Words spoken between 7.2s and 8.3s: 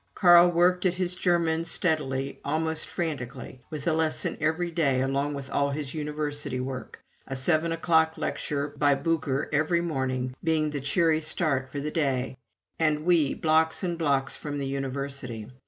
a seven o'clock